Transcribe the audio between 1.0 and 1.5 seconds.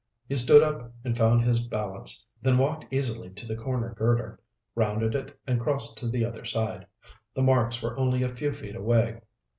and found